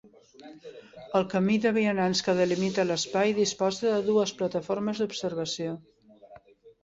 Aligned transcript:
El 1.19 1.25
camí 1.33 1.57
de 1.65 1.71
vianants 1.75 2.21
que 2.27 2.35
delimita 2.39 2.85
l'espai 2.87 3.35
disposa 3.41 3.91
de 3.91 3.99
dues 4.07 4.33
plataformes 4.39 5.03
d'observació. 5.03 5.77